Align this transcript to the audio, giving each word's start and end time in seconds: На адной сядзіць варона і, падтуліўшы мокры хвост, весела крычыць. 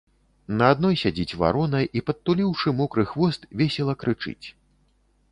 На 0.59 0.67
адной 0.75 0.95
сядзіць 1.01 1.37
варона 1.41 1.81
і, 1.99 2.01
падтуліўшы 2.07 2.73
мокры 2.79 3.03
хвост, 3.11 3.45
весела 3.61 3.93
крычыць. 4.05 4.47